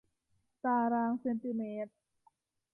[0.63, 1.93] ตารางเซนติเมตร